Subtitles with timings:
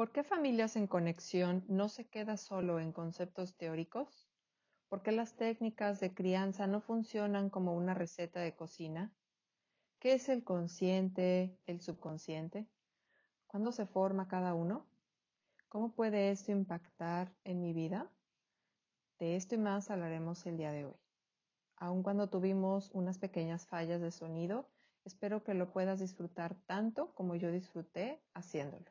[0.00, 4.30] ¿Por qué Familias en Conexión no se queda solo en conceptos teóricos?
[4.88, 9.12] ¿Por qué las técnicas de crianza no funcionan como una receta de cocina?
[9.98, 12.66] ¿Qué es el consciente, el subconsciente?
[13.46, 14.86] ¿Cuándo se forma cada uno?
[15.68, 18.10] ¿Cómo puede esto impactar en mi vida?
[19.18, 20.96] De esto y más hablaremos el día de hoy.
[21.76, 24.66] Aun cuando tuvimos unas pequeñas fallas de sonido,
[25.04, 28.90] espero que lo puedas disfrutar tanto como yo disfruté haciéndolo.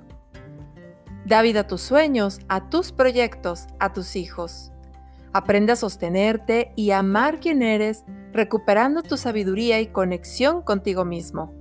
[1.25, 4.71] Da vida a tus sueños, a tus proyectos, a tus hijos.
[5.33, 11.53] Aprende a sostenerte y amar quien eres, recuperando tu sabiduría y conexión contigo mismo.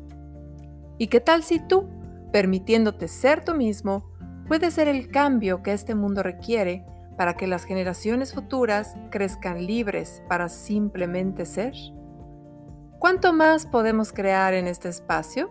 [0.98, 1.88] ¿Y qué tal si tú,
[2.33, 4.11] permitiéndote ser tú mismo,
[4.48, 6.84] puedes ser el cambio que este mundo requiere
[7.16, 11.75] para que las generaciones futuras crezcan libres para simplemente ser?
[12.98, 15.50] ¿Cuánto más podemos crear en este espacio?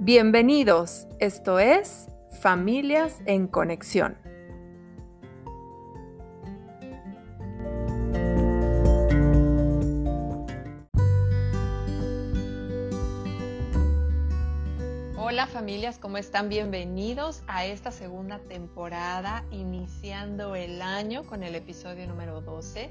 [0.00, 2.11] Bienvenidos, esto es
[2.42, 4.18] Familias en Conexión.
[15.16, 16.48] Hola familias, ¿cómo están?
[16.48, 22.90] Bienvenidos a esta segunda temporada, iniciando el año con el episodio número 12.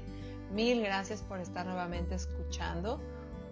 [0.54, 3.02] Mil gracias por estar nuevamente escuchando.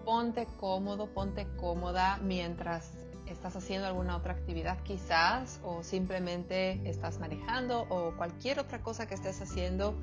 [0.06, 2.99] Ponte cómodo, ponte cómoda mientras
[3.32, 9.14] estás haciendo alguna otra actividad quizás o simplemente estás manejando o cualquier otra cosa que
[9.14, 10.00] estés haciendo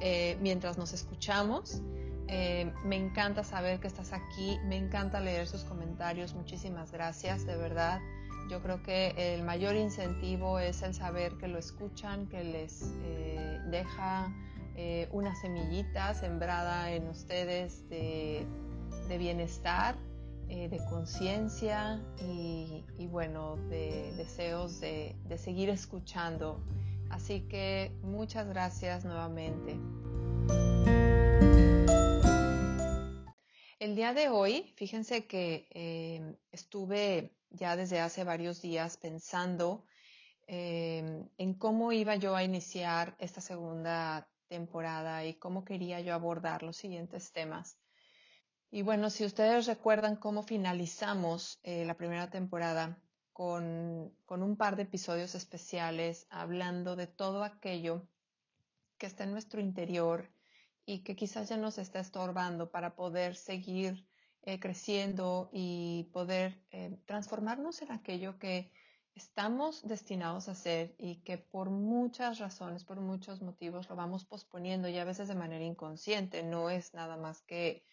[0.00, 1.82] eh, mientras nos escuchamos.
[2.28, 7.56] Eh, me encanta saber que estás aquí, me encanta leer sus comentarios, muchísimas gracias, de
[7.56, 8.00] verdad.
[8.50, 13.60] Yo creo que el mayor incentivo es el saber que lo escuchan, que les eh,
[13.70, 14.32] deja
[15.12, 18.44] una semillita sembrada en ustedes de
[19.18, 19.96] bienestar
[20.48, 26.64] eh, de conciencia y, bueno, de deseos de, de seguir escuchando.
[27.10, 29.78] Así que muchas gracias nuevamente.
[33.78, 39.84] El día de hoy, fíjense que eh, estuve ya desde hace varios días pensando
[40.46, 46.62] eh, en cómo iba yo a iniciar esta segunda temporada y cómo quería yo abordar
[46.62, 47.78] los siguientes temas.
[48.74, 53.00] Y bueno, si ustedes recuerdan cómo finalizamos eh, la primera temporada
[53.32, 58.08] con, con, un par de episodios especiales hablando de todo aquello
[58.98, 60.28] que está en nuestro interior
[60.84, 64.08] y que quizás ya nos está estorbando para poder seguir
[64.42, 68.72] eh, creciendo y poder eh, transformarnos en aquello que
[69.14, 74.88] estamos destinados a hacer y que por muchas razones, por muchos motivos lo vamos posponiendo
[74.88, 77.84] y a veces de manera inconsciente, no es nada más que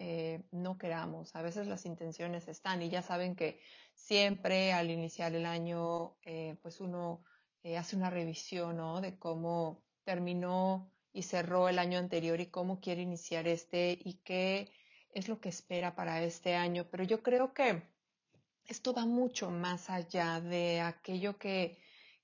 [0.00, 1.34] eh, no queramos.
[1.34, 3.60] A veces las intenciones están y ya saben que
[3.94, 7.24] siempre al iniciar el año, eh, pues uno
[7.64, 9.00] eh, hace una revisión ¿no?
[9.00, 14.70] de cómo terminó y cerró el año anterior y cómo quiere iniciar este y qué
[15.10, 16.86] es lo que espera para este año.
[16.88, 17.82] Pero yo creo que
[18.66, 21.76] esto va mucho más allá de aquello que,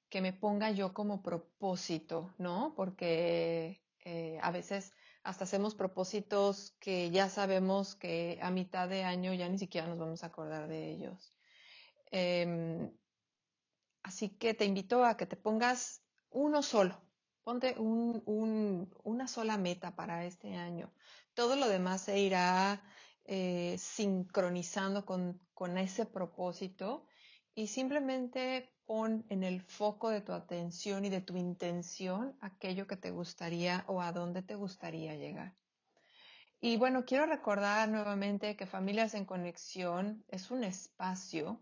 [0.08, 2.72] que me ponga yo como propósito, ¿no?
[2.76, 3.80] Porque
[4.42, 4.92] a veces
[5.24, 9.98] hasta hacemos propósitos que ya sabemos que a mitad de año ya ni siquiera nos
[9.98, 11.34] vamos a acordar de ellos.
[12.10, 12.92] Em,
[14.02, 17.00] así que te invito a que te pongas uno solo,
[17.42, 20.92] ponte una sola meta para este año.
[21.32, 22.84] Todo lo demás se irá
[23.24, 27.06] eh, sincronizando con, con ese propósito
[27.54, 32.96] y simplemente pon en el foco de tu atención y de tu intención aquello que
[32.96, 35.54] te gustaría o a dónde te gustaría llegar.
[36.60, 41.60] Y bueno, quiero recordar nuevamente que Familias en Conexión es un espacio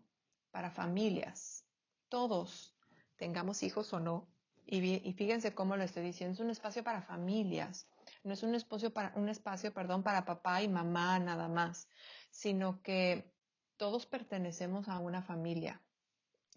[0.50, 1.64] para familias.
[2.08, 2.76] Todos,
[3.16, 4.28] tengamos hijos o no.
[4.64, 7.88] Y, fíjense cómo lo estoy diciendo, es un espacio para familias.
[8.22, 11.88] No es un espacio para, un espacio, perdón, para papá y mamá nada más,
[12.30, 13.32] sino que
[13.76, 15.82] todos pertenecemos a una familia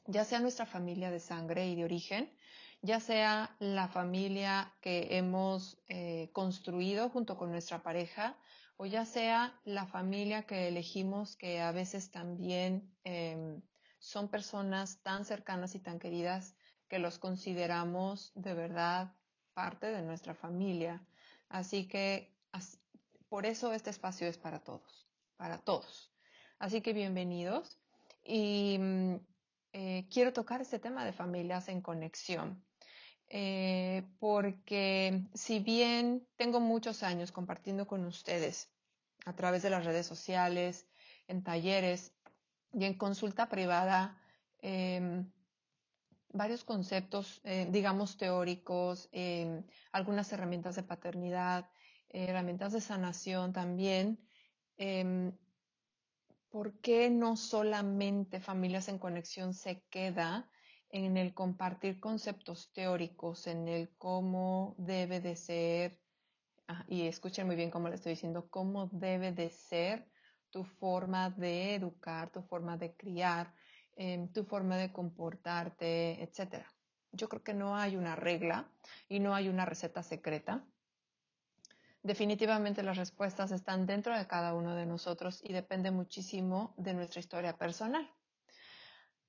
[0.08, 2.32] ya sea nuestra familia de sangre y de origen,
[2.82, 8.38] ya sea la familia que hemos eh, construido junto con nuestra pareja,
[8.78, 13.62] o ya sea la familia que elegimos que a veces también em,
[14.00, 16.56] son personas tan cercanas y tan queridas
[16.88, 19.14] que los consideramos de verdad
[19.54, 21.02] parte de nuestra familia.
[21.50, 22.36] Así que
[23.30, 25.08] por eso este espacio es para todos,
[25.38, 26.12] para todos.
[26.60, 27.80] Así que bienvenidos
[28.24, 29.16] y mm,
[29.78, 32.64] eh, quiero tocar este tema de familias en conexión.
[33.28, 38.70] Eh, porque si bien tengo muchos años compartiendo con ustedes
[39.26, 40.88] a través de las redes sociales,
[41.28, 42.14] en talleres
[42.72, 44.18] y en consulta privada,
[44.62, 45.30] em,
[46.30, 51.70] varios conceptos, eh, digamos, teóricos, em, algunas herramientas de paternidad,
[52.08, 54.26] herramientas de sanación también.
[56.56, 60.50] ¿Por qué no solamente familias en conexión se queda
[60.90, 66.00] en el compartir conceptos teóricos, en el cómo debe de ser,
[66.70, 70.08] ah, y escuchen muy bien cómo le estoy diciendo, cómo debe de ser
[70.50, 73.54] tu forma de educar, tu forma de criar,
[73.98, 76.66] em, tu forma de comportarte, etc.
[77.12, 78.72] Yo creo que no hay una regla
[79.10, 80.66] y no hay una receta secreta.
[82.06, 87.20] Definitivamente las respuestas están dentro de cada uno de nosotros y depende muchísimo de nuestra
[87.20, 88.08] historia personal.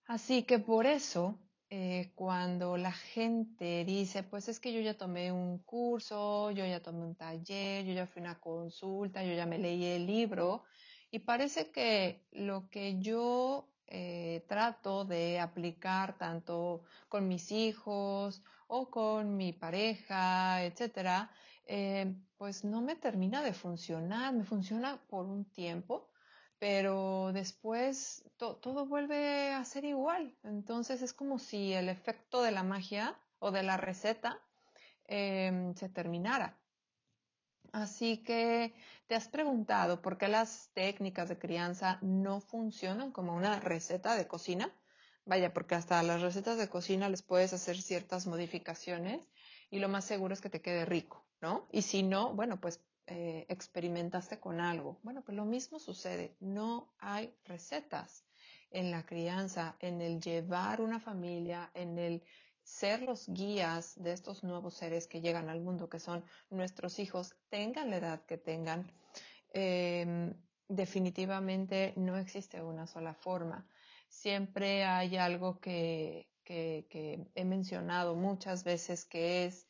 [0.05, 1.41] Así que por eso
[1.71, 6.83] eh, cuando la gente dice, pues es que yo ya tomé un curso, yo ya
[6.83, 10.65] tomé un taller, yo ya fui a una consulta, yo ya me leí el libro,
[11.11, 18.91] y parece que lo que yo eh, trato de aplicar tanto con mis hijos o
[18.91, 21.31] con mi pareja, etcétera,
[21.67, 26.11] eh, pues no me termina de funcionar, me funciona por un tiempo,
[26.59, 30.37] pero después todo vuelve a ser igual.
[30.45, 34.41] Entonces es como si el efecto de la magia o de la receta
[35.07, 36.59] em, se terminara.
[37.73, 38.75] Así que
[39.07, 44.27] te has preguntado por qué las técnicas de crianza no funcionan como una receta de
[44.27, 44.73] cocina.
[45.27, 49.29] Vaya, porque hasta las recetas de cocina les puedes hacer ciertas modificaciones
[49.71, 51.69] y lo más seguro es que te quede rico, ¿no?
[51.71, 54.99] Y si no, bueno, pues eh, experimentaste con algo.
[55.03, 56.37] Bueno, pues lo mismo sucede.
[56.41, 58.25] No hay recetas
[58.71, 62.23] en la crianza, en el llevar una familia, en el
[62.65, 67.37] ser los guías de estos nuevos seres que llegan al mundo, que son nuestros hijos,
[67.49, 68.91] tengan la edad que tengan.
[69.53, 70.35] Em,
[70.69, 73.69] definitivamente no existe una sola forma.
[74.09, 79.69] Siempre hay algo que, que he mencionado muchas veces, que es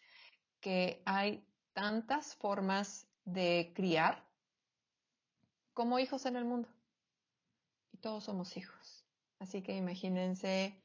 [0.60, 1.46] que hay
[1.76, 4.24] tantas formas de criar
[5.74, 6.70] como hijos en el mundo.
[7.92, 9.04] Y todos somos hijos.
[9.40, 10.80] Así que imagínense,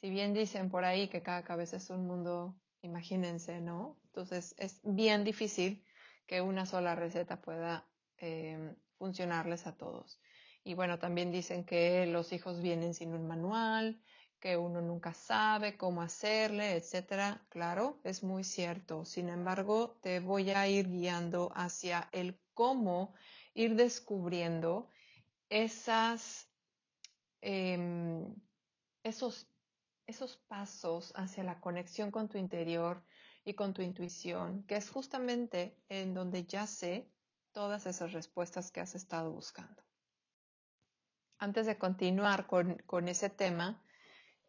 [0.00, 3.96] si bien dicen por ahí que cada cabeza es un mundo, imagínense, ¿no?
[4.06, 5.84] Entonces es bien difícil
[6.26, 7.86] que una sola receta pueda
[8.18, 10.20] eh, funcionarles a todos.
[10.64, 14.02] Y bueno, también dicen que los hijos vienen sin un manual,
[14.44, 17.46] que uno nunca sabe cómo hacerle, etcétera.
[17.48, 19.06] Claro, es muy cierto.
[19.06, 23.14] Sin embargo, te voy a ir guiando hacia el cómo
[23.54, 24.90] ir descubriendo
[25.48, 26.46] esas,
[27.40, 28.34] em,
[29.02, 29.48] esos,
[30.06, 33.02] esos pasos hacia la conexión con tu interior
[33.46, 37.10] y con tu intuición, que es justamente en donde ya sé
[37.52, 39.82] todas esas respuestas que has estado buscando.
[41.38, 43.80] Antes de continuar con, con ese tema,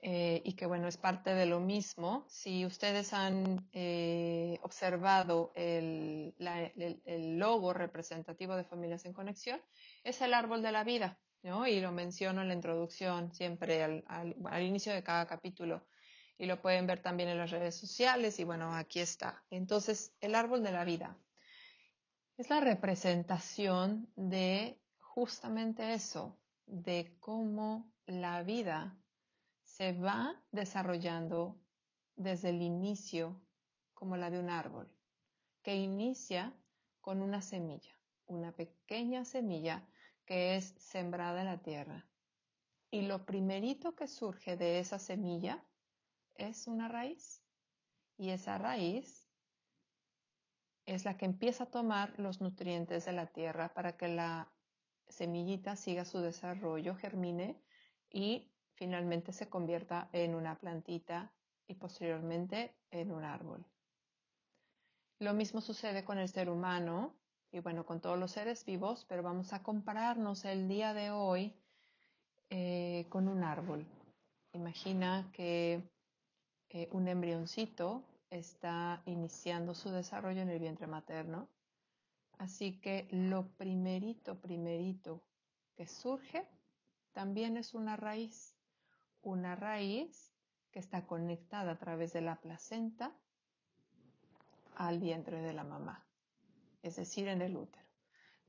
[0.01, 2.25] eh, y que bueno, es parte de lo mismo.
[2.29, 6.35] Si ustedes han eh, observado el,
[7.39, 9.61] logo representativo de Familias en Conexión,
[10.03, 11.65] es el árbol de la vida, ¿no?
[11.67, 15.87] Y lo menciono en la introducción siempre al, inicio de cada capítulo.
[16.37, 19.43] Y lo pueden ver también en las redes sociales y bueno, aquí está.
[19.49, 21.17] Entonces, el árbol de la vida
[22.37, 28.97] es la representación de justamente eso, de cómo la vida
[29.75, 31.59] se va desarrollando
[32.15, 33.41] desde el inicio
[33.93, 34.89] como la de un árbol,
[35.63, 36.53] que inicia
[37.01, 37.93] con una semilla,
[38.25, 39.85] una pequeña semilla
[40.23, 42.07] que es sembrada en la tierra.
[42.89, 45.61] Y lo primerito que surge de esa semilla
[46.35, 47.43] es una raíz.
[48.17, 49.27] Y esa raíz
[50.85, 54.49] es la que empieza a tomar los nutrientes de la tierra para que la
[55.09, 57.61] semillita siga su desarrollo, germine
[58.09, 61.31] y finalmente se convierta en una plantita
[61.67, 63.65] y posteriormente en un árbol.
[65.19, 67.13] Lo mismo sucede con el ser humano
[67.51, 71.53] y bueno, con todos los seres vivos, pero vamos a compararnos el día de hoy
[72.49, 73.85] eh, con un árbol.
[74.51, 75.81] Imagina que
[76.69, 81.47] eh, un embrioncito está iniciando su desarrollo en el vientre materno.
[82.37, 85.21] Así que lo primerito, primerito
[85.75, 86.45] que surge
[87.13, 88.54] también es una raíz
[89.25, 90.31] una raíz
[90.71, 93.11] que está conectada a través de la placenta
[94.75, 96.05] al vientre de la mamá,
[96.83, 97.85] es decir, en el útero,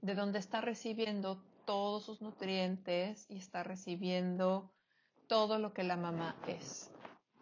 [0.02, 4.73] de donde está recibiendo todos sus nutrientes y está recibiendo
[5.28, 6.90] todo lo que la mamá es.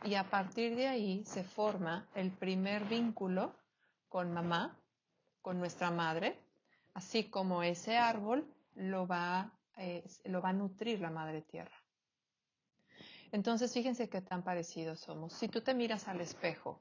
[0.05, 3.55] Y a partir de ahí se forma el primer vínculo
[4.09, 4.79] con mamá,
[5.43, 6.38] con nuestra madre,
[6.95, 11.84] así como ese árbol lo va, eh, lo va a nutrir la madre tierra.
[13.35, 15.33] Entonces, fíjense qué tan parecidos somos.
[15.33, 16.79] Si tú te miras al espejo,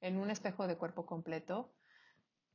[0.00, 1.74] en un espejo de cuerpo completo,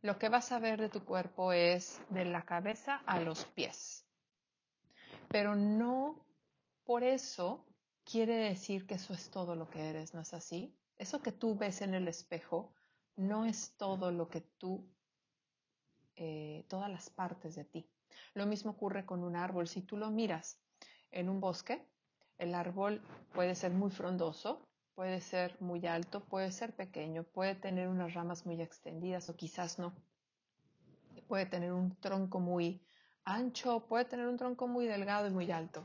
[0.02, 4.04] lo que vas a ver de tu cuerpo es de la cabeza a los pies.
[5.30, 6.26] Pero no
[6.84, 7.64] por eso
[8.04, 10.76] quiere decir que eso es todo lo que eres, ¿no es así?
[10.98, 12.74] Eso que tú ves en el espejo
[13.16, 14.90] no es todo lo que tú,
[16.16, 17.88] eh, todas las partes de ti.
[18.34, 19.68] Lo mismo ocurre con un árbol.
[19.68, 20.58] Si tú lo miras
[21.12, 21.86] en un bosque,
[22.42, 23.02] el árbol
[23.34, 28.48] puede ser muy frondoso, puede ser muy alto, puede ser pequeño, puede tener unas ramas
[28.48, 29.94] muy extendidas o quizás no.
[31.28, 32.82] Puede tener un tronco muy
[33.26, 35.84] ancho, puede tener un tronco muy delgado y muy alto.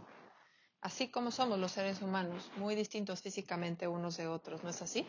[0.81, 5.07] Así como somos los seres humanos, muy distintos físicamente unos de otros, ¿no es así?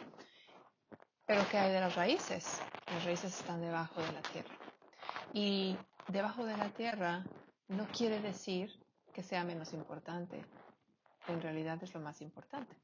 [1.26, 2.60] Pero ¿qué hay de las raíces?
[2.88, 4.56] Las raíces están debajo de la tierra.
[5.34, 5.78] Y
[6.10, 7.26] debajo de la tierra
[7.70, 8.70] no quiere decir
[9.14, 10.46] que sea menos importante.
[11.28, 12.76] En realidad es lo más importante.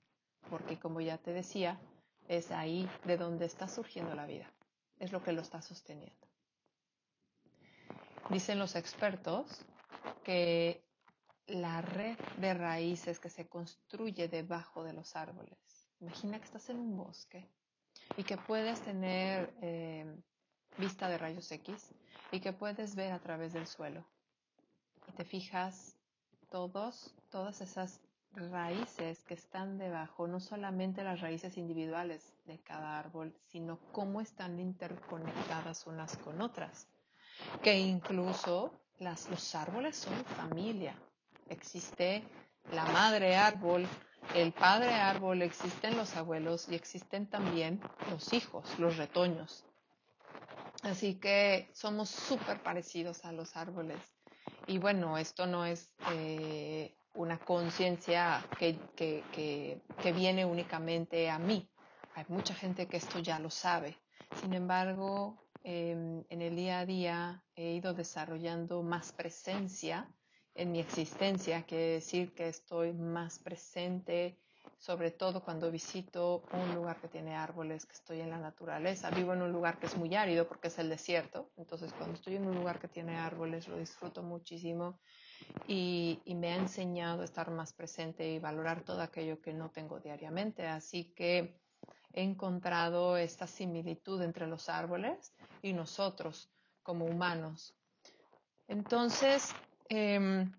[0.49, 1.79] Porque como ya te decía,
[2.27, 4.51] es ahí de donde está surgiendo la vida.
[4.99, 6.27] Es lo que lo está sosteniendo.
[8.29, 9.65] Dicen los expertos
[10.23, 10.83] que
[11.47, 15.57] la red de raíces que se construye debajo de los árboles.
[15.99, 17.47] Imagina que estás en un bosque
[18.17, 20.05] y que puedes tener eh,
[20.77, 21.93] vista de rayos X
[22.31, 24.05] y que puedes ver a través del suelo.
[25.07, 25.95] Y te fijas
[26.49, 27.99] todos, todas esas
[28.35, 34.59] raíces que están debajo, no solamente las raíces individuales de cada árbol, sino cómo están
[34.59, 36.87] interconectadas unas con otras.
[37.61, 40.95] Que incluso los árboles son familia.
[41.49, 42.23] Existe
[42.71, 43.87] la madre árbol,
[44.33, 49.65] el padre árbol, existen los abuelos y existen también los hijos, los retoños.
[50.83, 53.99] Así que somos súper parecidos a los árboles.
[54.67, 61.69] Y bueno, esto no es eh, una conciencia que, que, viene únicamente a mí.
[62.15, 63.97] Hay mucha gente que esto ya lo sabe.
[64.41, 70.07] Sin embargo, em, en el día a día he ido desarrollando más presencia
[70.55, 74.39] en mi existencia, quiere decir que estoy más presente,
[74.77, 79.09] sobre todo cuando visito un lugar que tiene árboles, que estoy en la naturaleza.
[79.09, 82.35] Vivo en un lugar que es muy árido porque es el desierto, entonces cuando estoy
[82.35, 84.99] en un lugar que tiene árboles lo disfruto muchísimo
[85.67, 89.69] y, y me ha enseñado a estar más presente y valorar todo aquello que no
[89.69, 90.67] tengo diariamente.
[90.67, 91.59] Así que
[92.13, 96.49] he encontrado esta similitud entre los árboles y nosotros
[96.83, 97.75] como humanos.
[98.67, 99.53] Entonces,
[99.95, 100.51] Em,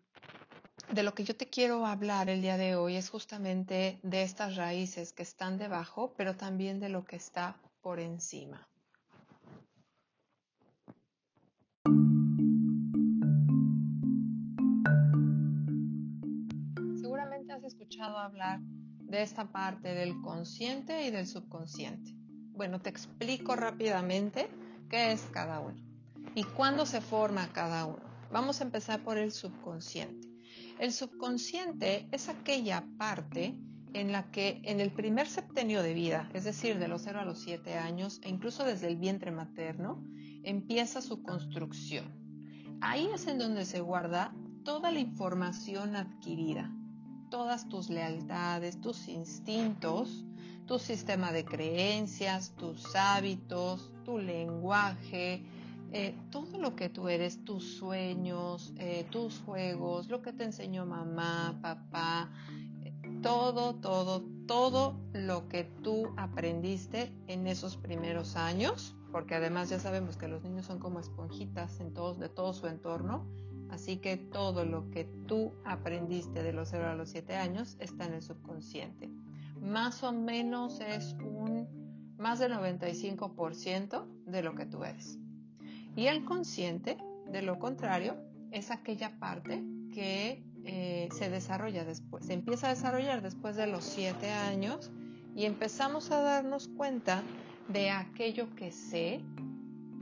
[0.93, 4.55] de lo que yo te quiero hablar el día de hoy es justamente de estas
[4.57, 8.69] raíces que están debajo, pero también de lo que está por encima.
[17.95, 22.13] Escuchado hablar de esta parte del consciente y del subconsciente.
[22.51, 24.49] Bueno, te explico rápidamente
[24.91, 25.77] qué es cada uno
[26.35, 28.03] y cuándo se forma cada uno.
[28.33, 30.27] Vamos a empezar por el subconsciente.
[30.81, 33.57] El subconsciente es aquella parte
[33.93, 37.25] en la que en el primer septenio de vida, es decir, de los 0 a
[37.25, 40.05] los 7 años e incluso desde el vientre materno,
[40.43, 42.07] empieza su construcción.
[42.81, 44.35] Ahí es en donde se guarda
[44.65, 46.75] toda la información adquirida,
[47.35, 50.25] todas tus lealtades, tus instintos,
[50.69, 55.43] tu sistema de creencias, tus hábitos, tu lenguaje,
[55.91, 60.87] eh, todo lo que tú eres, tus sueños, eh, tus juegos, lo que te enseñó
[60.87, 62.31] mamá, papá,
[62.85, 69.81] eh, todo, todo, todo lo que tú aprendiste en esos primeros años, porque además ya
[69.81, 73.27] sabemos que los niños son como esponjitas en todos, de todo su entorno,
[73.71, 78.07] así que todo lo que tú aprendiste de los 0 a los 7 años está
[78.07, 79.11] en el subconsciente.
[79.61, 81.85] Más o menos es un
[82.19, 85.19] más del 95% de lo que tú eres.
[85.97, 86.99] Y el consciente,
[87.31, 88.17] de lo contrario,
[88.51, 93.85] es aquella parte que eh, se desarrolla después, se empieza a desarrollar después de los
[93.85, 94.91] siete años
[95.37, 97.23] y empezamos a darnos cuenta
[97.69, 99.21] de aquello que sé,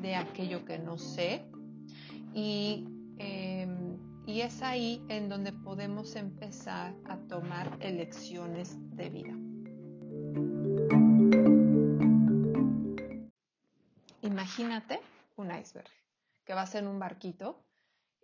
[0.00, 1.44] de aquello que no sé
[2.34, 2.86] y
[4.26, 9.34] y es ahí en donde podemos empezar a tomar elecciones de vida.
[14.22, 15.00] Imagínate
[15.36, 15.90] un iceberg
[16.44, 17.64] que va a ser un barquito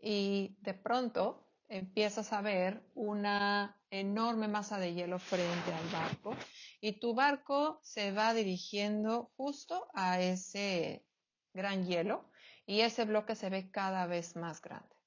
[0.01, 6.35] y de pronto empiezas a ver una enorme masa de hielo frente al barco
[6.81, 11.05] y tu barco se va dirigiendo justo a ese
[11.53, 12.31] gran hielo
[12.67, 14.98] y ese bloque se ve cada vez más grande.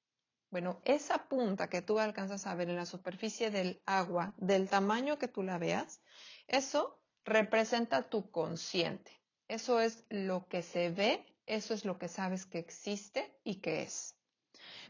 [0.51, 5.17] Bueno, esa punta que tú alcanzas a ver en la superficie del agua, del tamaño
[5.17, 6.01] que tú la veas,
[6.47, 9.11] eso representa tu consciente.
[9.47, 13.83] Eso es lo que se ve, eso es lo que sabes que existe y que
[13.83, 14.17] es.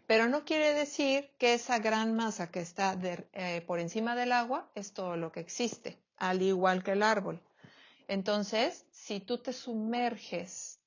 [0.08, 4.72] Pero no quiere decir que esa gran masa que está eh, por encima del agua
[4.74, 7.40] es todo lo que existe, al igual que el árbol.
[8.08, 10.81] Entonces, si tú te sumerges,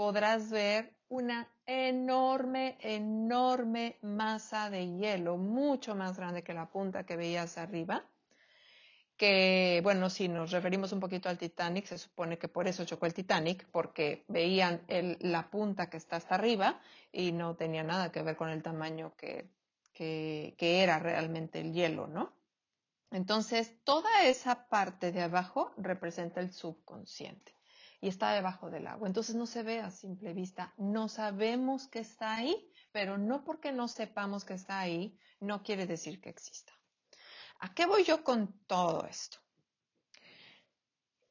[0.00, 7.18] podrás ver una enorme, enorme masa de hielo, mucho más grande que la punta que
[7.18, 8.02] veías arriba,
[9.18, 13.04] que, bueno, si nos referimos un poquito al Titanic, se supone que por eso chocó
[13.04, 14.80] el Titanic, porque veían
[15.20, 16.80] la punta que está hasta arriba
[17.12, 19.50] y no tenía nada que ver con el tamaño que,
[19.92, 22.32] que, que era realmente el hielo, ¿no?
[23.10, 27.59] Entonces, toda esa parte de abajo representa el subconsciente
[28.00, 29.06] y está debajo del agua.
[29.06, 30.72] Entonces no se ve a simple vista.
[30.78, 35.86] No sabemos que está ahí, pero no porque no sepamos que está ahí, no quiere
[35.86, 36.72] decir que exista.
[37.60, 39.38] ¿A qué voy yo con todo esto?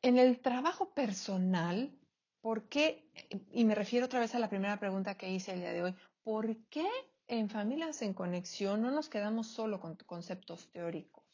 [0.01, 1.97] En el trabajo personal,
[2.39, 3.11] ¿por qué?
[3.51, 5.95] Y me refiero otra vez a la primera pregunta que hice el día de hoy.
[6.23, 6.87] ¿Por qué
[7.27, 11.25] en familias en conexión no nos quedamos solo con conceptos teóricos?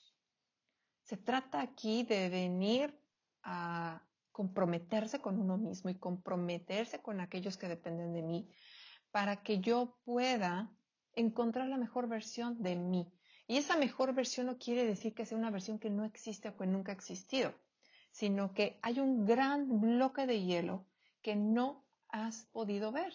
[1.04, 2.98] Se trata aquí de venir
[3.44, 4.02] a
[4.36, 8.50] comprometerse con uno mismo y comprometerse con aquellos que dependen de mí
[9.10, 10.70] para que yo pueda
[11.14, 13.10] encontrar la mejor versión de mí.
[13.48, 16.58] Y esa mejor versión no quiere decir que sea una versión que no existe o
[16.58, 17.54] que nunca ha existido,
[18.12, 20.86] sino que hay un gran bloque de hielo
[21.22, 23.14] que no has podido ver.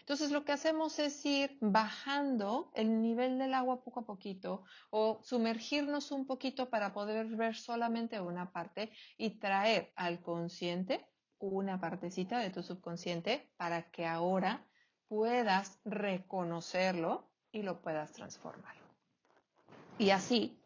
[0.00, 5.20] Entonces lo que hacemos es ir bajando el nivel del agua poco a poquito o
[5.22, 11.06] sumergirnos un poquito para poder ver solamente una parte y traer al consciente
[11.38, 14.66] una partecita de tu subconsciente para que ahora
[15.08, 18.74] puedas reconocerlo y lo puedas transformar.
[19.98, 20.58] Y así,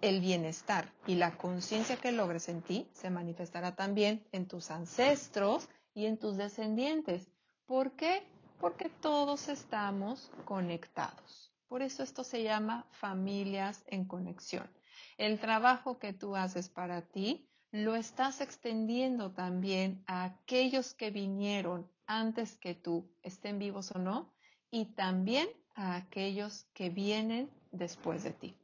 [0.00, 5.68] el bienestar y la conciencia que logres en ti se manifestará también en tus ancestros
[5.94, 7.28] y en tus descendientes.
[7.66, 8.22] ¿Por qué?
[8.60, 11.52] Porque todos estamos conectados.
[11.68, 14.68] Por eso esto se llama familias en conexión.
[15.16, 21.88] El trabajo que tú haces para ti lo estás extendiendo también a aquellos que vinieron
[22.06, 24.32] antes que tú, estén vivos o no,
[24.70, 28.56] y también a aquellos que vienen después de ti.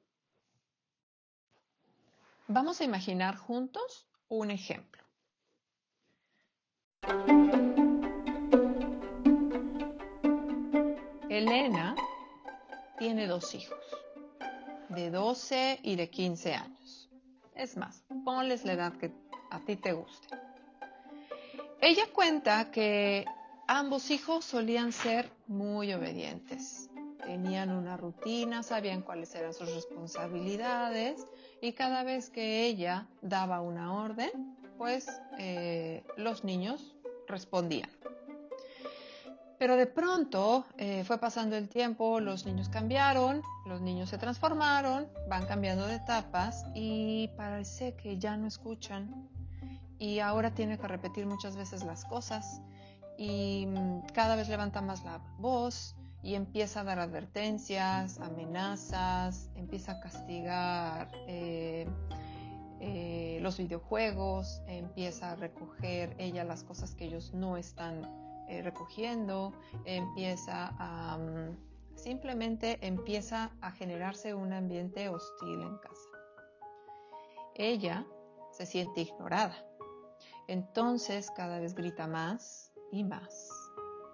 [2.48, 5.04] Vamos a imaginar juntos un ejemplo.
[11.38, 11.96] Elena
[12.96, 13.84] tiene dos hijos,
[14.88, 17.10] de 12 y de 15 años.
[17.56, 19.10] Es más, ponles la edad que
[19.50, 20.28] a ti te guste.
[21.80, 23.24] Ella cuenta que
[23.66, 26.88] ambos hijos solían ser muy obedientes.
[27.24, 31.26] Tenían una rutina, sabían cuáles eran sus responsabilidades
[31.60, 36.94] y cada vez que ella daba una orden, pues eh, los niños
[37.26, 37.90] respondían.
[39.64, 45.08] Pero de pronto eh, fue pasando el tiempo, los niños cambiaron, los niños se transformaron,
[45.26, 49.26] van cambiando de etapas y parece que ya no escuchan.
[49.98, 52.60] Y ahora tiene que repetir muchas veces las cosas
[53.16, 59.92] y mm, cada vez levanta más la voz y empieza a dar advertencias, amenazas, empieza
[59.92, 61.88] a castigar eh,
[62.80, 69.52] eh, los videojuegos, empieza a recoger ella las cosas que ellos no están eh, recogiendo,
[69.84, 76.08] empieza a mm, simplemente empieza a generarse un ambiente hostil en casa.
[77.54, 78.04] Ella
[78.52, 79.56] se siente ignorada,
[80.48, 83.64] entonces cada vez grita más y más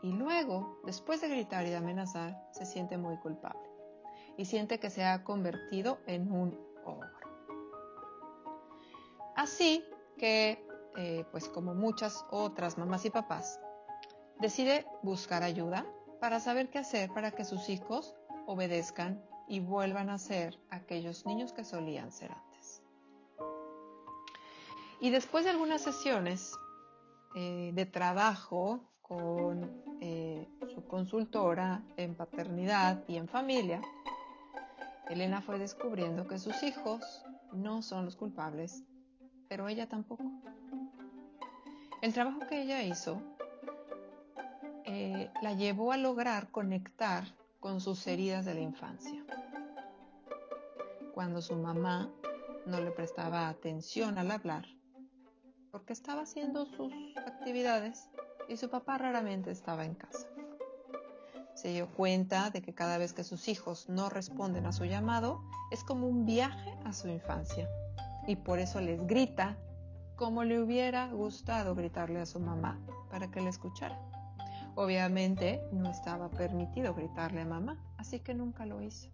[0.02, 3.68] y luego, después de gritar y de amenazar, se siente muy culpable
[4.38, 7.10] y siente que se ha convertido en un ogro.
[9.36, 9.84] Así
[10.16, 10.64] que,
[10.96, 13.60] eh, pues como muchas otras mamás y papás,
[14.40, 15.86] decide buscar ayuda
[16.20, 18.14] para saber qué hacer para que sus hijos
[18.46, 22.82] obedezcan y vuelvan a ser aquellos niños que solían ser antes.
[25.00, 26.52] Y después de algunas sesiones
[27.34, 33.80] eh, de trabajo con eh, su consultora en paternidad y en familia,
[35.08, 38.84] Elena fue descubriendo que sus hijos no son los culpables,
[39.48, 40.22] pero ella tampoco.
[42.02, 43.20] El trabajo que ella hizo
[45.42, 47.24] la llevó a lograr conectar
[47.60, 49.24] con sus heridas de la infancia.
[51.14, 52.10] Cuando su mamá
[52.66, 54.66] no le prestaba atención al hablar,
[55.70, 58.10] porque estaba haciendo sus actividades
[58.48, 60.26] y su papá raramente estaba en casa.
[61.54, 65.42] Se dio cuenta de que cada vez que sus hijos no responden a su llamado,
[65.70, 67.68] es como un viaje a su infancia.
[68.26, 69.56] Y por eso les grita
[70.16, 72.78] como le hubiera gustado gritarle a su mamá
[73.10, 74.09] para que le escuchara.
[74.74, 79.08] Obviamente no estaba permitido gritarle a mamá, así que nunca lo hizo.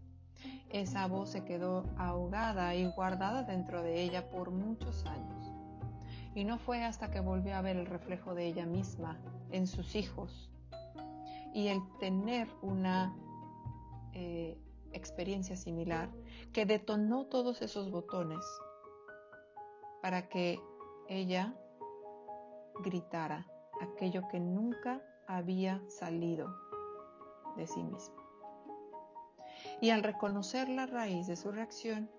[0.70, 5.52] Esa voz se quedó ahogada y guardada dentro de ella por muchos años.
[6.34, 9.18] Y no fue hasta que volvió a ver el reflejo de ella misma
[9.50, 10.50] en sus hijos
[11.54, 13.16] y el tener una
[14.12, 14.58] eh,
[14.92, 16.10] experiencia similar
[16.52, 18.44] que detonó todos esos botones
[20.02, 20.60] para que
[21.08, 21.54] ella
[22.84, 23.46] gritara
[23.80, 26.54] aquello que nunca había salido
[27.56, 28.22] de sí misma.
[29.80, 32.10] Y al reconocer la raíz de su reacción,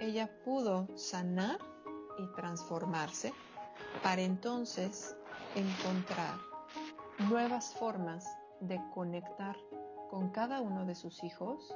[0.00, 1.58] ella pudo sanar
[2.18, 3.32] y transformarse
[4.02, 5.16] para entonces
[5.54, 6.38] encontrar
[7.28, 8.26] nuevas formas
[8.60, 9.56] de conectar
[10.10, 11.74] con cada uno de sus hijos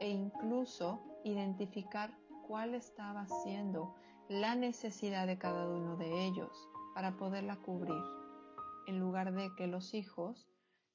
[0.00, 3.94] e incluso identificar cuál estaba siendo
[4.28, 8.02] la necesidad de cada uno de ellos para poderla cubrir,
[8.86, 10.48] en lugar de que los hijos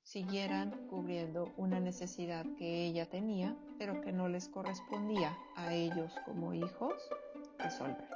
[0.04, 6.54] siguieran cubriendo una necesidad que ella tenía, pero que no les correspondía a ellos como
[6.54, 6.94] hijos
[7.60, 8.08] resolver.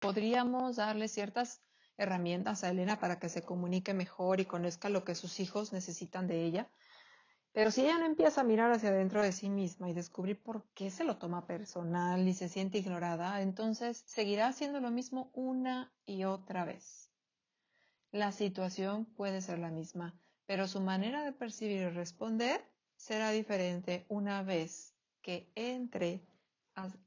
[0.00, 1.60] Podríamos darle ciertas
[1.96, 6.26] herramientas a Elena para que se comunique mejor y conozca lo que sus hijos necesitan
[6.26, 6.70] de ella.
[7.52, 10.64] Pero si ella no empieza a mirar hacia adentro de sí misma y descubrir por
[10.72, 15.92] qué se lo toma personal y se siente ignorada, entonces seguirá haciendo lo mismo una
[16.06, 17.10] y otra vez.
[18.12, 22.64] La situación puede ser la misma, pero su manera de percibir y responder
[22.96, 26.24] será diferente una vez que entre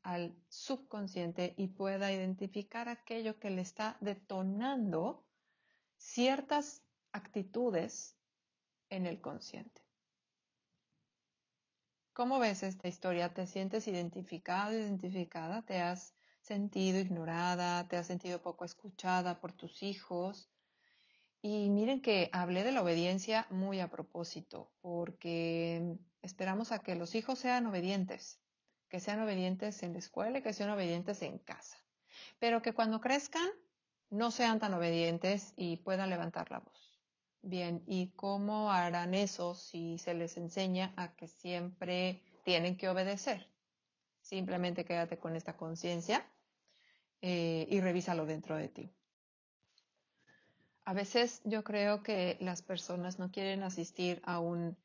[0.04, 5.26] al subconsciente y pueda identificar aquello que le está detonando
[5.98, 8.18] ciertas actitudes
[8.90, 9.83] en el consciente.
[12.14, 13.34] ¿Cómo ves esta historia?
[13.34, 15.64] ¿Te sientes identificado, identificada?
[15.64, 17.88] ¿Te has sentido ignorada?
[17.88, 20.50] ¿Te has sentido poco escuchada por tus hijos?
[21.42, 27.16] Y miren que hablé de la obediencia muy a propósito, porque esperamos a que los
[27.16, 28.40] hijos sean obedientes
[28.94, 31.78] que sean obedientes en la escuela y que sean obedientes en casa,
[32.38, 33.50] pero que cuando crezcan
[34.12, 36.83] no sean tan obedientes y puedan levantar la voz.
[37.46, 43.46] Bien, ¿y cómo harán eso si se les enseña a que siempre tienen que obedecer?
[44.22, 46.26] Simplemente quédate con esta conciencia
[47.22, 48.90] eh, y revísalo dentro de ti.
[50.86, 54.78] A veces yo creo que las personas no quieren asistir a un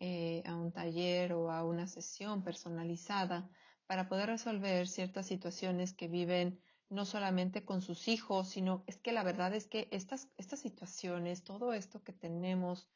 [0.00, 3.48] eh, a un taller o a una sesión personalizada
[3.86, 6.58] para poder resolver ciertas situaciones que viven
[6.90, 11.44] no solamente con sus hijos, sino es que la verdad es que estas, estas situaciones,
[11.44, 12.88] todo esto que tenemos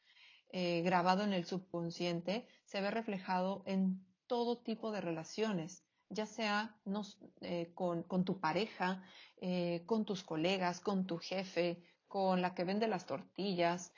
[0.51, 6.77] eh, grabado en el subconsciente, se ve reflejado en todo tipo de relaciones, ya sea
[7.41, 9.03] eh, con, con, tu pareja,
[9.85, 13.91] con tus colegas, con tu jefe, con la que vende las tortillas,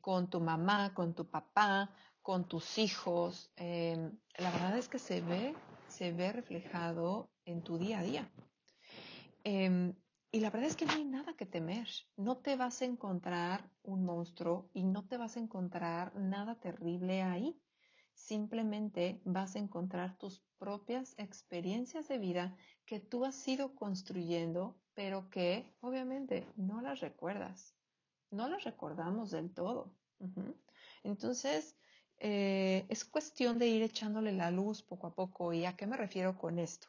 [0.00, 5.20] con tu mamá, con tu papá, con tus hijos, em, la verdad es que se
[5.20, 5.54] ve,
[5.88, 8.30] se ve reflejado en tu día a día.
[9.44, 9.94] Em,
[10.32, 11.88] y la verdad es que no hay nada que temer.
[12.16, 17.22] No te vas a encontrar un monstruo y no te vas a encontrar nada terrible
[17.22, 17.60] ahí.
[18.14, 25.30] Simplemente vas a encontrar tus propias experiencias de vida que tú has ido construyendo, pero
[25.30, 27.74] que obviamente no las recuerdas.
[28.30, 29.92] No las recordamos del todo.
[31.02, 31.76] Entonces,
[32.18, 35.52] eh, es cuestión de ir echándole la luz poco a poco.
[35.52, 36.88] ¿Y a qué me refiero con esto?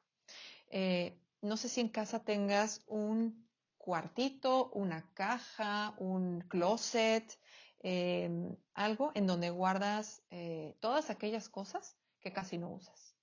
[0.70, 7.40] Eh, no sé si en casa tengas un cuartito, una caja, un closet,
[7.80, 13.16] em, algo en donde guardas eh, todas aquellas cosas que casi no usas.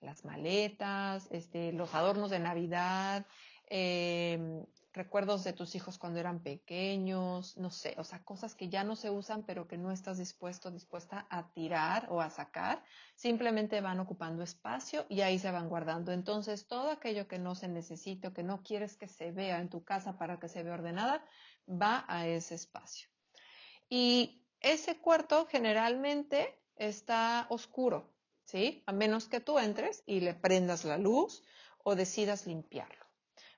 [0.00, 3.26] Las maletas, este, los adornos de Navidad,
[3.66, 4.64] em,
[4.98, 8.96] recuerdos de tus hijos cuando eran pequeños, no sé, o sea, cosas que ya no
[8.96, 12.84] se usan pero que no estás dispuesto, dispuesta a tirar o a sacar,
[13.14, 16.10] simplemente van ocupando espacio y ahí se van guardando.
[16.10, 19.70] Entonces, todo aquello que no se necesita o que no quieres que se vea en
[19.70, 21.24] tu casa para que se vea ordenada,
[21.68, 23.08] va a ese espacio.
[23.88, 28.12] Y ese cuarto generalmente está oscuro,
[28.44, 28.82] ¿sí?
[28.86, 31.44] A menos que tú entres y le prendas la luz
[31.84, 33.07] o decidas limpiarlo.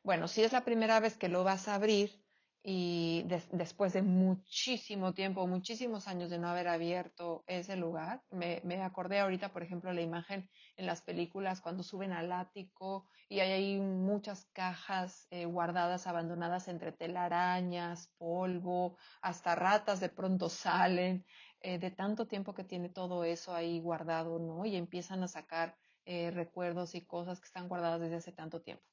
[0.02, 2.20] Bueno, si es la primera vez que lo vas a abrir,
[2.62, 9.20] y después de muchísimo tiempo, muchísimos años de no haber abierto ese lugar, me, acordé
[9.20, 13.80] ahorita, por ejemplo, la imagen en las películas cuando suben al ático y hay ahí
[13.80, 21.24] muchas cajas eh, guardadas, abandonadas entre telarañas, polvo, hasta ratas de pronto salen,
[21.60, 24.66] eh, de tanto tiempo que tiene todo eso ahí guardado, ¿no?
[24.66, 28.84] Y empiezan a sacar eh, recuerdos y cosas que están guardadas desde hace tanto tiempo.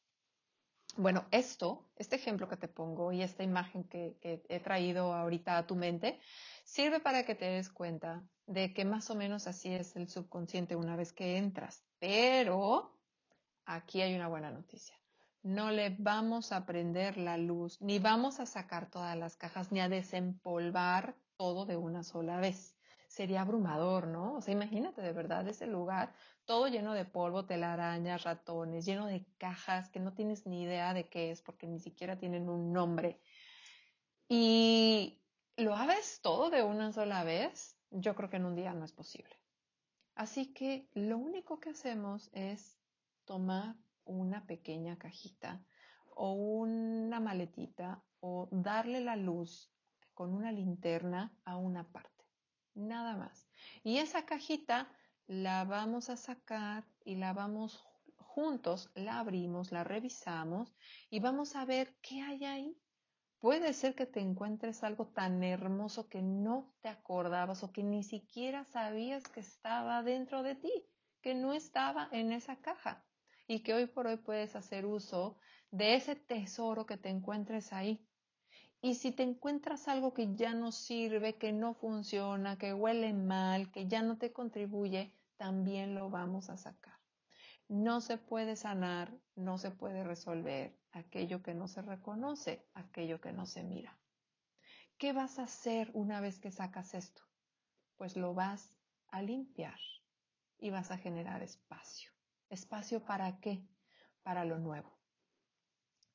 [0.98, 5.68] Bueno, esto, este ejemplo que te pongo y esta imagen que, he traído ahorita a
[5.68, 6.20] tu mente,
[6.64, 10.76] sirve para que te des cuenta de que más o menos así es el subconsciente
[10.76, 11.86] una vez que entras.
[12.00, 13.00] Pero
[13.66, 14.96] aquí hay una buena noticia.
[15.44, 19.80] No le vamos a prender la luz, ni vamos a sacar todas las cajas, ni
[19.80, 22.76] a desempolvar todo de una sola vez.
[23.08, 24.34] Sería abrumador, ¿no?
[24.34, 26.16] O sea, imagínate de verdad ese lugar
[26.48, 31.10] todo lleno de polvo, telarañas, ratones, lleno de cajas que no tienes ni idea de
[31.10, 33.20] qué es porque ni siquiera tienen un nombre.
[34.30, 35.22] Y
[35.58, 38.94] lo haces todo de una sola vez, yo creo que en un día no es
[38.94, 39.36] posible.
[40.16, 42.80] Así que lo único que hacemos es
[43.26, 45.62] tomar una pequeña cajita
[46.16, 49.70] o una maletita o darle la luz
[50.14, 52.26] con una linterna a una parte.
[52.74, 53.50] Nada más.
[53.84, 54.88] Y esa cajita
[55.28, 57.86] la vamos a sacar y la vamos
[58.16, 60.74] juntos, la abrimos, la revisamos
[61.10, 62.78] y vamos a ver qué hay ahí.
[63.40, 68.04] Puede ser que te encuentres algo tan hermoso que no te acordabas o que ni
[68.04, 70.88] siquiera sabías que estaba dentro de ti,
[71.22, 73.06] que no estaba en esa caja
[73.48, 75.40] y que hoy por hoy puedes hacer uso
[75.72, 78.08] de ese tesoro que te encuentres ahí.
[78.82, 83.72] Y si te encuentras algo que ya no sirve, que no funciona, que huele mal,
[83.72, 86.98] que ya no te contribuye, también lo vamos a sacar.
[87.70, 93.34] No se puede sanar, no se puede resolver aquello que no se reconoce, aquello que
[93.34, 93.98] no se mira.
[94.98, 97.24] ¿Qué vas a hacer una vez que sacas esto?
[97.98, 98.78] Pues lo vas
[99.10, 99.80] a limpiar
[100.58, 102.12] y vas a generar espacio.
[102.50, 103.68] ¿Espacio para qué?
[104.24, 104.98] Para lo nuevo.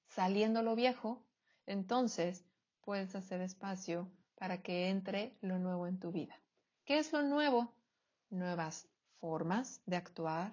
[0.08, 1.24] Saliendo lo viejo,
[1.66, 2.44] entonces
[2.80, 6.34] puedes hacer espacio para que entre lo nuevo en tu vida.
[6.84, 7.74] ¿Qué es lo nuevo?
[8.30, 8.91] Nuevas
[9.22, 10.52] formas de actuar,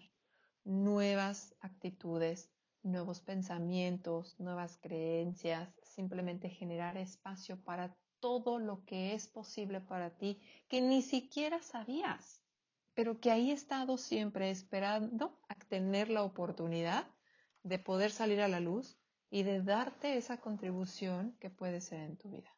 [0.64, 2.52] nuevas actitudes,
[2.84, 10.40] nuevos pensamientos, nuevas creencias, simplemente generar espacio para todo lo que es posible para ti
[10.68, 12.44] que ni siquiera sabías,
[12.94, 17.08] pero que ahí he estado siempre esperando a tener la oportunidad
[17.64, 19.00] de poder salir a la luz
[19.32, 22.56] y de darte esa contribución que puede ser en tu vida.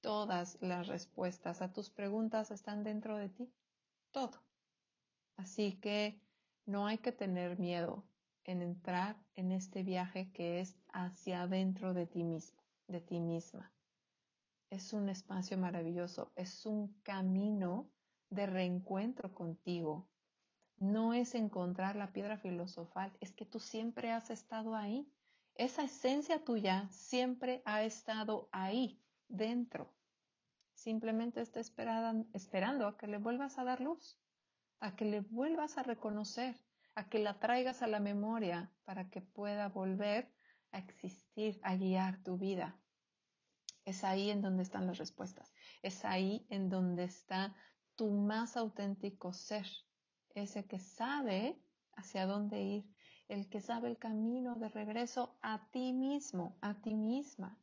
[0.00, 3.52] Todas las respuestas a tus preguntas están dentro de ti.
[4.12, 4.51] Todo.
[5.36, 6.20] Así que
[6.66, 8.04] no hay que tener miedo
[8.44, 13.72] en entrar en este viaje que es hacia adentro de ti mismo, de ti misma.
[14.70, 17.88] Es un espacio maravilloso, es un camino
[18.30, 20.08] de reencuentro contigo.
[20.78, 25.06] No es encontrar la piedra filosofal, es que tú siempre has estado ahí.
[25.54, 29.92] Esa esencia tuya siempre ha estado ahí, dentro.
[30.74, 34.18] Simplemente está esperando a que le vuelvas a dar luz
[34.82, 36.56] a que le vuelvas a reconocer,
[36.96, 40.28] a que la traigas a la memoria para que pueda volver
[40.72, 42.76] a existir, a guiar tu vida.
[43.84, 45.54] Es ahí en donde están las respuestas.
[45.82, 47.54] Es ahí en donde está
[47.94, 49.66] tu más auténtico ser,
[50.34, 51.62] ese que sabe
[51.94, 52.84] hacia dónde ir,
[53.28, 57.56] el que sabe el camino de regreso a ti mismo, a ti misma.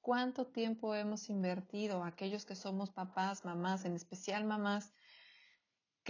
[0.00, 4.94] ¿Cuánto tiempo hemos invertido aquellos que somos papás, mamás, en especial mamás,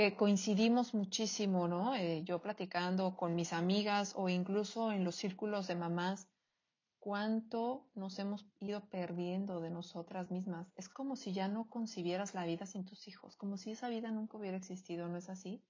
[0.00, 1.94] que coincidimos muchísimo, ¿no?
[1.94, 6.26] Eh, yo platicando con mis amigas o incluso en los círculos de mamás,
[7.00, 10.72] cuánto nos hemos ido perdiendo de nosotras mismas.
[10.74, 14.10] Es como si ya no concibieras la vida sin tus hijos, como si esa vida
[14.10, 15.62] nunca hubiera existido, ¿no es así?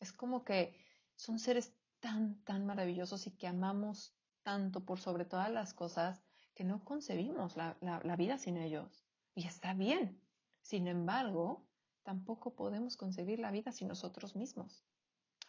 [0.00, 0.74] Es como que
[1.14, 6.64] son seres tan, tan maravillosos y que amamos tanto por sobre todas las cosas que
[6.64, 9.04] no concebimos la, la vida sin ellos.
[9.34, 10.22] Y está bien.
[10.62, 11.66] Sin embargo,
[12.04, 14.84] tampoco podemos concebir la vida sin nosotros mismos.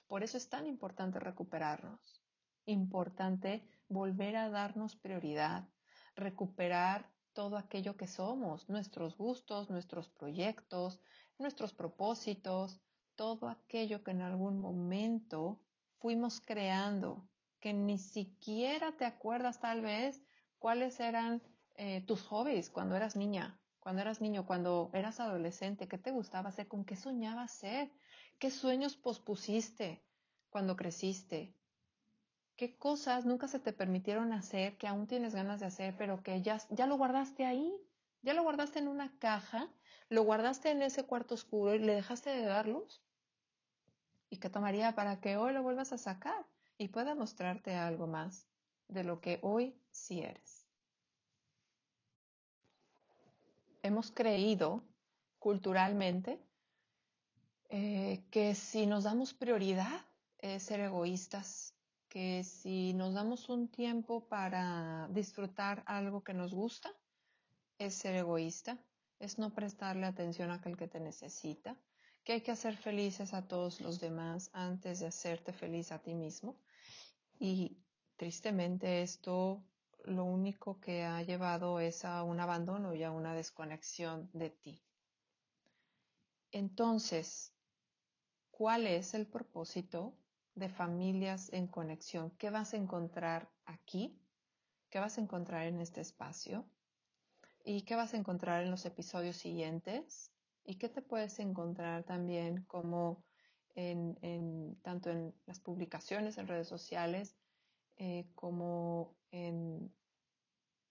[0.07, 2.23] Por eso es tan importante recuperarnos,
[2.65, 5.67] importante volver a darnos prioridad,
[6.15, 10.99] recuperar todo aquello que somos, nuestros gustos, nuestros proyectos,
[11.37, 12.79] nuestros propósitos,
[13.15, 15.61] todo aquello que en algún momento
[15.99, 17.27] fuimos creando,
[17.59, 20.23] que ni siquiera te acuerdas tal vez
[20.59, 21.41] cuáles eran
[21.75, 26.50] eh, tus hobbies cuando eras niña, cuando eras niño, cuando eras adolescente, qué te gustaba
[26.50, 27.91] hacer, con qué soñabas ser,
[28.39, 30.02] qué sueños pospusiste
[30.50, 31.54] cuando creciste,
[32.56, 36.41] qué cosas nunca se te permitieron hacer, que aún tienes ganas de hacer, pero que
[36.41, 37.78] ya, ya lo guardaste ahí,
[38.24, 39.69] ya lo guardaste en una caja,
[40.10, 43.04] lo guardaste en ese cuarto oscuro y le dejaste de dar luz.
[44.32, 46.48] ¿Y qué tomaría para que hoy lo vuelvas a sacar
[46.80, 48.48] y pueda mostrarte algo más
[48.88, 50.54] de lo que hoy sí eres?
[53.86, 54.84] Hemos creído
[55.38, 56.39] culturalmente
[57.69, 60.06] eh, que si nos damos prioridad
[60.39, 61.76] es ser egoístas,
[62.10, 66.89] que si nos damos un tiempo para disfrutar algo que nos gusta,
[67.78, 68.78] es ser egoísta,
[69.19, 71.78] es no prestarle atención a aquel que te necesita,
[72.24, 76.15] que hay que hacer felices a todos los demás antes de hacerte feliz a ti
[76.15, 76.60] mismo.
[77.39, 77.78] Y
[78.15, 79.63] tristemente esto
[80.05, 84.81] lo único que ha llevado es a un abandono y a una desconexión de ti.
[86.51, 87.53] Entonces,
[88.51, 90.17] ¿cuál es el propósito
[90.53, 92.31] de familias en conexión?
[92.37, 94.17] ¿Qué vas a encontrar aquí?
[94.89, 96.65] ¿Qué vas a encontrar en este espacio?
[97.63, 100.31] ¿Y qué vas a encontrar en los episodios siguientes?
[100.63, 103.25] ¿Y qué te puedes encontrar también como
[103.75, 107.35] en, tanto en las publicaciones en redes sociales
[107.97, 109.93] eh, como en,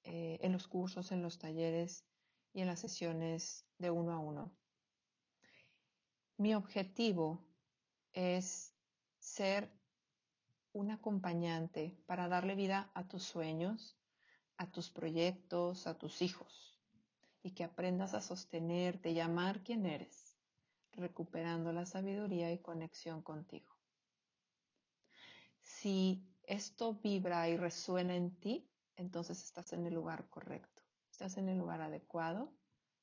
[0.04, 2.04] eh, en los cursos, en los talleres
[2.52, 4.52] y en las sesiones de uno a uno.
[6.36, 7.44] Mi objetivo
[8.12, 8.74] es
[9.18, 9.70] ser
[10.72, 13.96] un acompañante para darle vida a tus sueños,
[14.56, 16.80] a tus proyectos, a tus hijos,
[17.42, 20.36] y que aprendas a sostenerte y amar quien eres,
[20.92, 23.72] recuperando la sabiduría y conexión contigo.
[25.60, 31.48] Si esto vibra y resuena en ti, entonces estás en el lugar correcto, estás en
[31.48, 32.52] el lugar adecuado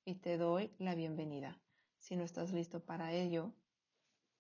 [0.06, 1.60] y te doy la bienvenida.
[2.00, 3.54] Si no estás listo para ello,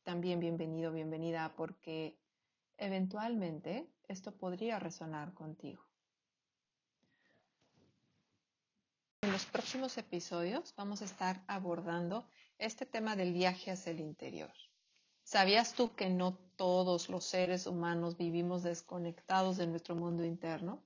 [0.04, 2.18] también bienvenido, bienvenida, porque
[2.78, 5.86] eventualmente esto podría resonar contigo.
[9.22, 14.52] En los próximos episodios vamos a estar abordando este tema del viaje hacia el interior.
[15.32, 20.84] ¿Sabías tú que no todos los seres humanos vivimos desconectados de nuestro mundo interno?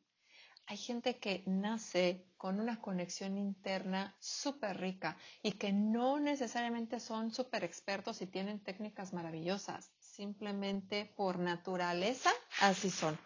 [0.68, 7.32] Hay gente que nace con una conexión interna súper rica y que no necesariamente son
[7.34, 12.30] súper expertos y tienen técnicas maravillosas, simplemente por naturaleza
[12.62, 13.18] así son.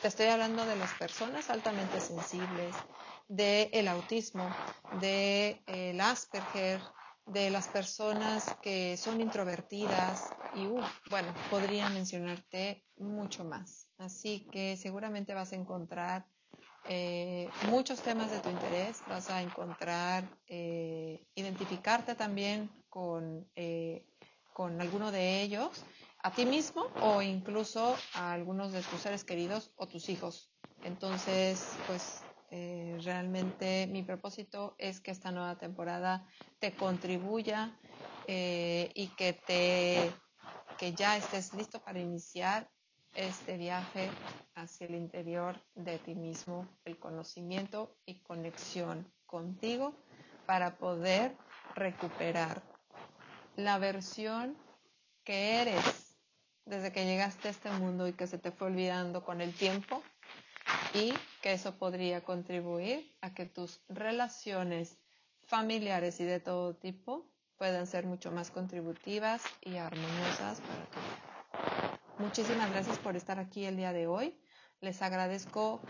[0.00, 2.74] Te estoy hablando de las personas altamente sensibles,
[3.28, 4.48] del autismo,
[4.98, 6.80] del el Asperger,
[7.32, 13.86] de las personas que son introvertidas y uh, bueno, podría mencionarte mucho más.
[13.98, 16.26] Así que seguramente vas a encontrar
[16.90, 24.06] eh, muchos temas de tu interés, vas a encontrar, eh, identificarte también con, eh,
[24.54, 25.84] con alguno de ellos,
[26.22, 30.50] a ti mismo o incluso a algunos de tus seres queridos o tus hijos.
[30.82, 36.26] Entonces, pues eh, realmente mi propósito es que esta nueva temporada
[36.58, 37.78] te contribuya
[38.26, 40.12] eh, y que te
[40.78, 42.70] que ya estés listo para iniciar
[43.14, 44.08] este viaje
[44.54, 49.92] hacia el interior de ti mismo, el conocimiento y conexión contigo
[50.46, 51.36] para poder
[51.74, 52.62] recuperar
[53.56, 54.56] la versión
[55.24, 56.16] que eres
[56.64, 60.02] desde que llegaste a este mundo y que se te fue olvidando con el tiempo
[60.94, 64.98] y que eso podría contribuir a que tus relaciones
[65.42, 72.00] familiares y de todo tipo puedan ser mucho más contributivas y armoniosas para tu vida.
[72.18, 74.38] Muchísimas gracias por estar aquí el día de hoy.
[74.80, 75.80] Les agradezco,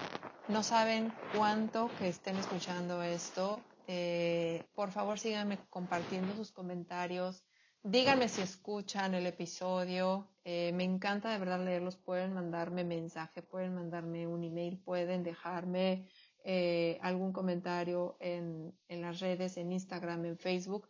[0.49, 3.61] no saben cuánto que estén escuchando esto.
[3.87, 7.43] Eh, por favor, síganme compartiendo sus comentarios,
[7.85, 10.29] Díganme si escuchan el episodio.
[10.51, 11.99] Eh, me encanta de verdad leerlos.
[11.99, 16.09] Pueden mandarme mensaje, pueden mandarme un email, pueden dejarme
[16.43, 20.89] eh, algún comentario en, las redes, en Instagram, en Facebook,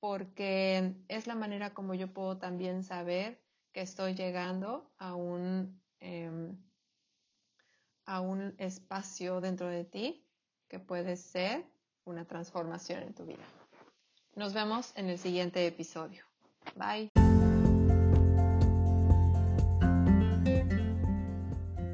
[0.00, 3.40] porque es la manera como yo puedo también saber
[3.72, 6.58] que estoy llegando a un, em,
[8.04, 10.26] a un espacio dentro de ti
[10.68, 11.64] que puede ser
[12.04, 13.46] una transformación en tu vida.
[14.36, 16.22] Nos vemos en el siguiente episodio.
[16.76, 17.19] Bye.